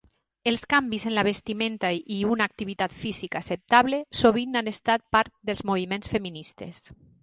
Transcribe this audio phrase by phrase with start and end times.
[0.51, 5.67] Els canvis en la vestimenta i una activitat física acceptable sovint han estat part dels
[5.73, 6.87] moviments feministes.